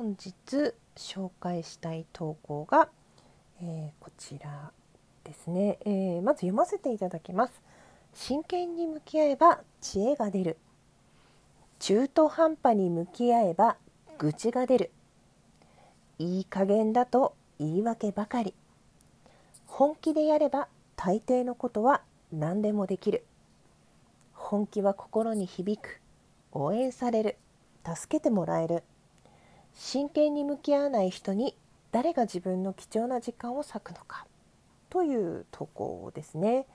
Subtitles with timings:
[0.00, 0.32] 本日
[0.96, 2.88] 紹介したい投稿が、
[3.60, 4.72] えー、こちら
[5.24, 7.60] ですね、えー、まず読ませていただきます。
[8.14, 10.56] 真剣に向き合えば知恵が出る。
[11.80, 13.76] 中途半端に向き合えば
[14.16, 14.90] 愚痴が出る。
[16.18, 18.54] いい加減だと言い訳ばかり。
[19.66, 22.00] 本気でやれば大抵のことは
[22.32, 23.22] 何でもできる。
[24.32, 26.00] 本気は心に響く。
[26.52, 27.36] 応援される。
[27.84, 28.82] 助けてもらえる。
[29.82, 31.56] 真剣に向き合わない人に
[31.90, 34.26] 誰が自分の貴重な時間を割くのか
[34.90, 36.66] という投稿ですね。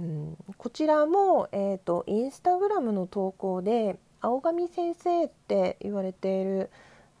[0.00, 6.70] うん、こちらも、えーと、インスタグラムの投稿で青髪先生って言われている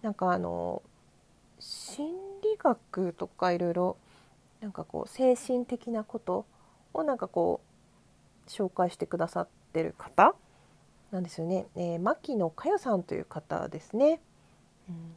[0.02, 0.82] なんかあの
[1.60, 2.08] 心
[2.42, 3.96] 理学とかいろいろ
[4.60, 6.46] なんかこう精神的なこと
[6.92, 7.60] をなんかこ
[8.44, 10.34] う紹介してくださってる方
[11.12, 14.20] なんですよね、えー、牧野佳代さんという方ですね。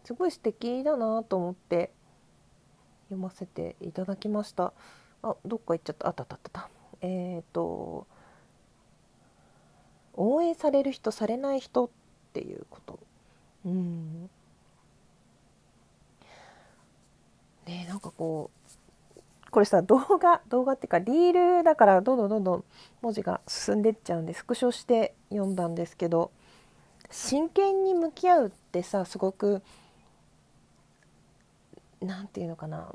[0.03, 1.91] すごい素敵だなと思って
[3.09, 4.73] 読ませていただきました。
[5.21, 6.07] あどっか行っちゃった。
[6.07, 6.69] あったあったあった。
[7.01, 8.07] えっ、ー、と
[10.13, 11.89] 応援される人されない人っ
[12.33, 12.99] ていうこと。
[13.65, 14.29] うん。
[17.67, 22.63] ねなんかこうこれさ動画動画っていうかリールだからどんどんどんどん
[23.01, 26.31] 文字が進んでっちゃうんでスクショして読んだんですけど
[27.09, 29.61] 真剣に向き合うってさすごく
[32.01, 32.93] 何て言うのかな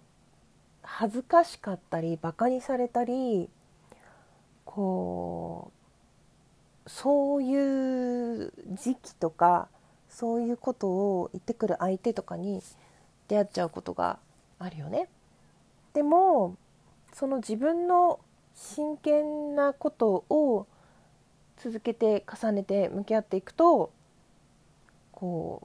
[0.82, 3.48] 恥ずかしかったりバカにされたり
[4.64, 5.72] こ
[6.86, 9.68] うそういう時期とか
[10.08, 12.62] そういうことを言ってくる相手とかに
[13.28, 14.18] 出会っちゃうことが
[14.58, 15.08] あるよね。
[15.92, 16.56] でも
[17.12, 18.20] その自分の
[18.54, 20.66] 真剣なことを
[21.56, 23.92] 続けて重ねて向き合っていくと
[25.16, 25.62] こ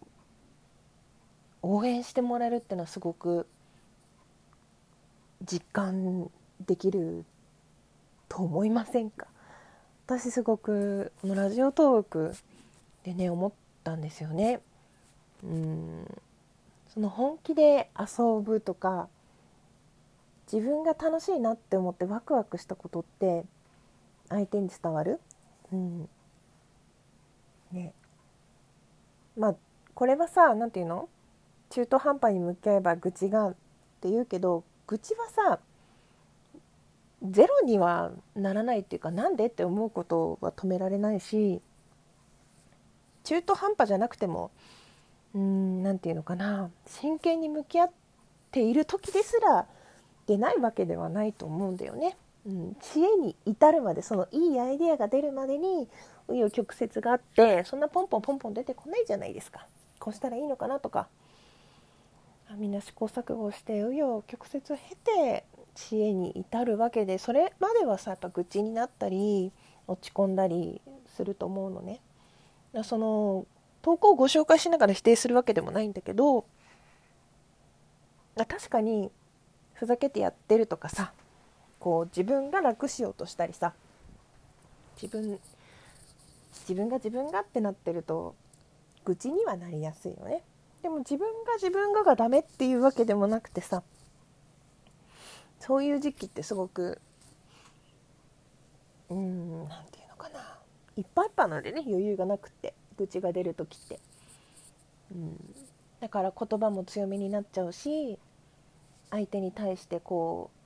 [1.64, 3.48] う応援してもらえるっていうのはすごく
[5.44, 6.30] 実感
[6.66, 7.26] できる
[8.28, 9.28] と思いませんか？
[10.06, 12.36] 私すごくこのラジオトーク
[13.04, 13.52] でね思っ
[13.84, 14.62] たんですよね。
[15.44, 16.22] うん。
[16.94, 19.08] その本気で遊ぶとか
[20.52, 23.46] 自分が楽しいなって思ってワクワクしたことって
[24.30, 25.20] 相手に伝わる、
[25.72, 26.10] うん。
[27.72, 27.94] ね、
[29.40, 29.56] まあ
[29.96, 31.10] これはさ何て言うの？
[31.72, 33.56] 中途半端に向き合えば愚痴がっ
[34.02, 35.60] て言うけど愚痴はさ
[37.24, 41.62] ゼロにはならないっていうかなんでって思うことは止められないし
[43.24, 44.52] 中途半端じゃなくても
[45.36, 47.92] うん何て言うのかな真剣に向き合っ
[48.52, 49.68] ている時ですら
[50.26, 52.18] 出ないわけではないと思うんだよね。
[52.46, 55.90] うん、知恵に至るまでそのいいアイデアが出るまでに
[56.28, 59.68] 紆余曲折があってそんなポンポンポンポン出てこないじゃないですか。
[60.00, 61.08] こうしたらいいのかなとか。
[62.58, 65.46] みんな試行錯誤して紆余曲折を経て
[65.76, 69.52] 知恵に至るわけでそれまではさやっぱ愚痴になったり
[69.86, 72.02] 落ち込んだりすると思うのね。
[72.84, 73.46] その
[73.82, 76.46] 投稿をご紹介しながら否定するわけでもないんだけど
[78.36, 79.12] 確かに
[79.74, 81.14] ふざけてやってるとかさ
[81.80, 83.74] こう自分が楽しようとしたりさ
[85.02, 85.40] 自分
[86.68, 88.36] 自分が自分がってなってると
[89.06, 90.44] 愚痴にはなりやすいよね。
[90.84, 93.84] でも自分が自分ががダメっていうわけでもなくてさ
[95.60, 97.02] そういう時期ってすごく
[99.10, 100.60] うん何て言うのかな。
[100.96, 104.00] いっぱいいっぱいなんでね余裕がなくって愚痴が出る時って、
[105.14, 105.56] うん、
[106.02, 108.20] だから言葉も強めになっちゃうし
[109.10, 110.59] 相手に対してこう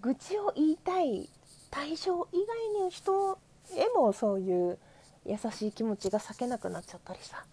[0.00, 1.28] 愚痴を言いたい
[1.70, 2.36] 対象以
[2.74, 3.38] 外の人
[3.76, 4.78] へもそういう
[5.24, 7.44] 優しい気持ちが避けなくなっちゃったりさ。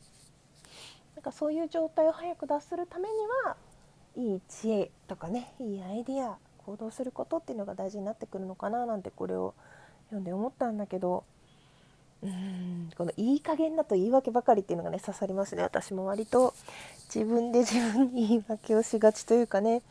[1.16, 3.16] なんかそういう状態を早く脱するために
[3.46, 3.56] は
[4.16, 9.54] いい知恵とかねいいアイディア行動することっていうのが大事になってくるのかななんてこれを
[10.06, 11.24] 読んで思ったんだけど。
[12.24, 15.64] うんこのいい加減だと言い訳ばかりっていうのがね刺さりますね。
[15.64, 16.54] 私も割と
[17.14, 19.82] 自分で自分に言い訳をしがちというかね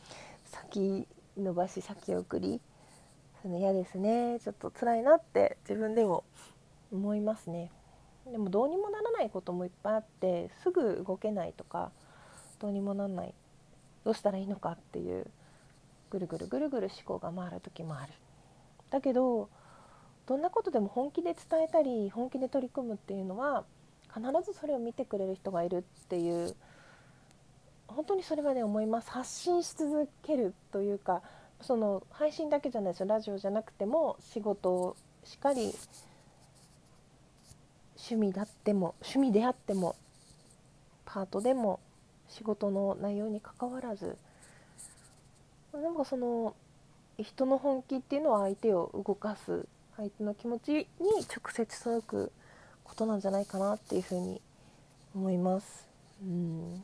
[0.45, 1.05] 先
[1.37, 2.61] 延ばし先送り。
[3.41, 4.39] その嫌ですね。
[4.39, 6.23] ちょっと辛いなって自分でも
[6.91, 7.71] 思いますね。
[8.31, 11.91] でもどうにもならないこともいっぱいあってすぐ動けないとか
[12.59, 13.33] どうにもなんない。
[14.03, 15.27] どうしたらいいのかっていう
[16.09, 18.13] ぐるぐるぐるぐる思考が回る時もある。
[18.89, 19.49] だけど
[20.27, 23.63] どんなことでも本気で伝えたり本気で取り組むっていうのは
[24.13, 26.55] 必ずそれを見てくれる人がいるっていう
[28.01, 29.11] 本当にそれはね思います。
[29.11, 31.21] 発信し続けるというか
[31.61, 33.05] その配信だけじゃないですよ。
[33.05, 35.71] ラジオじゃなくても仕事をしっかり
[37.95, 39.95] 趣味だっても趣味であっても
[41.05, 41.79] パートでも
[42.27, 44.17] 仕事の内容にかかわらず
[45.71, 46.55] なんかその
[47.19, 50.87] 人の本気っていうのは相手を動かす相手の気持ちに
[51.29, 52.31] 直接届く
[52.83, 54.41] ことなんじゃないかなっていうふうに
[55.13, 55.87] 思います。
[56.23, 56.83] うん。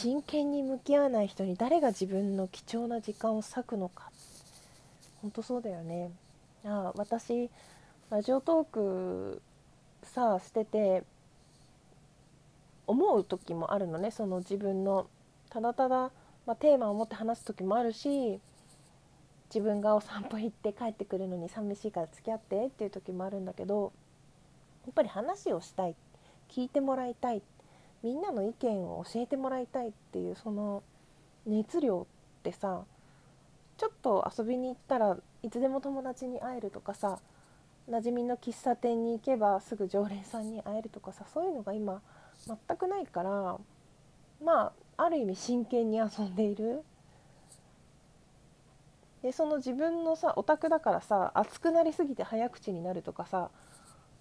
[0.00, 4.12] 真剣に向き合わない人に誰が自分の貴重な時間を割くのか。
[5.20, 6.12] 本当そうだよね。
[6.64, 7.50] あ私
[8.08, 9.42] ラジオトーク
[10.04, 11.02] さあしてて
[12.86, 14.12] 思う時もあるのね。
[14.12, 15.08] その自分の
[15.50, 16.12] ただただ、
[16.46, 18.38] まあ、テーマを持って話す時もあるし
[19.52, 23.92] 自分がお散歩行って帰ってくるのに寂しいから付き合ってっていう時もあるんだけど
[24.86, 25.96] やっぱり話をしたい。
[26.48, 27.38] 聞いてもらいたい。
[27.38, 27.40] っ
[28.02, 30.82] みんなの意見を教えてもらいたいっていうその
[31.46, 32.06] 熱量
[32.40, 32.82] ってさ
[33.76, 37.18] ちょっと遊びに行ったらいつでも友達に会えるとかさ
[37.88, 42.02] 馴染みの喫茶店に行けばすぐ常連さんに会えるとかさそういうのが今
[42.46, 43.58] 全くないから
[44.44, 46.84] まあある意味真剣に遊んでいる。
[49.22, 53.50] でその自分のさオタクだからさ熱くなりすぎて早口になるとかさ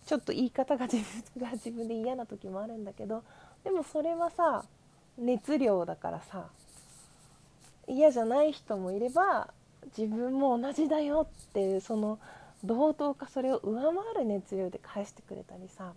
[0.07, 0.97] ちょっと言い方が自
[1.35, 3.23] 分が自分で嫌な時もあるんだけど
[3.67, 4.63] でもそれはさ
[5.17, 6.45] 熱量だからさ
[7.85, 9.49] 嫌じゃない人もいれば
[9.97, 12.17] 自分も同じだよっていうその
[12.63, 15.91] 同等かそれを上回る熱量で返してくれたりさ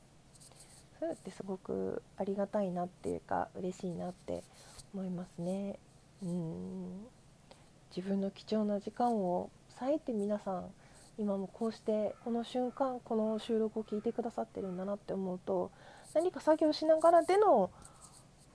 [0.99, 4.43] そういうのってすごくありがたいなっていうか嬉しいなって
[4.93, 5.79] 思いますね。
[6.25, 7.07] うん
[7.97, 9.49] 自分の貴重な時間を
[9.81, 10.65] 割いて皆さん
[11.19, 15.71] 今もこうしてこの瞬間この収録を聞いてくださってるんだなって思うと
[16.15, 17.71] 何か作業しながらでの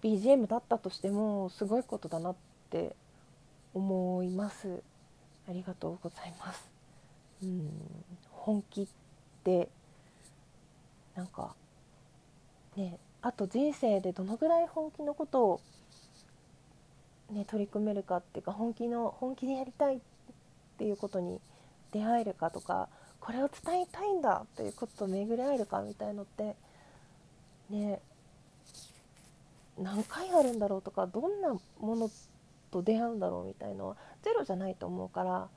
[0.01, 2.35] BGM だったとしてもすごいことだなっ
[2.69, 2.95] て
[3.73, 4.81] 思います。
[5.47, 6.69] ありがとうございます。
[7.43, 7.69] うん。
[8.31, 8.87] 本気っ
[9.43, 9.69] て
[11.15, 11.55] なんか
[12.75, 15.61] ねあと人生でどのぐらい本気のことを
[17.31, 19.99] ね取り組めるかっていうか本気の本気でやりたいっ
[20.77, 21.39] ていうことに
[21.91, 26.55] 出会えるかとかこれを伝えたいんだっていうことと巡り合えるかみたいのって
[27.69, 27.99] ね
[29.77, 32.09] 何回あるんだろうとかどんなもの
[32.71, 35.47] と出会うんだろうみたいのはゼロじゃないと思うから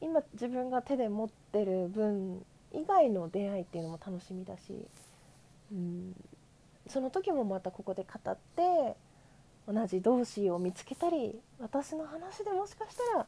[0.00, 4.86] 今自分が手で持ってる分以外の出会いっていうのも楽しみだし、
[5.72, 6.14] うん、
[6.86, 8.96] その時もまたここで語って
[9.66, 13.26] 同じ同士を見つけたり私の話でもしかしたら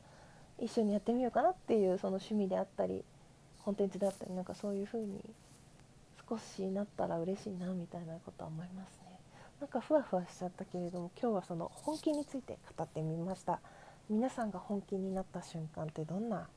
[0.59, 3.05] 一緒にやってみようかなっていうその趣味であったり
[3.65, 5.23] コンテンツであったりなんかそういう風に
[6.31, 9.19] 少しなったら嬉しいなみたいなことは思いますね。
[9.61, 13.61] なんかふわふわしちゃったけれども今日はその本気について語ってみました。
[14.09, 16.49] 皆さんが本気になった瞬間ってどんな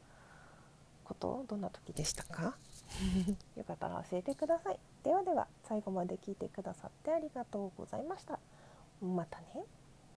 [1.03, 1.43] こと？
[1.47, 2.55] どんな時でしたか？
[3.57, 4.79] よかったら教えてください。
[5.03, 8.39] ではでは最後まで聞いてくださってありがとうございました。
[9.01, 9.65] またね